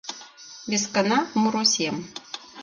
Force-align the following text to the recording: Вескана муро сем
Вескана 0.69 1.17
муро 1.41 1.63
сем 1.73 1.97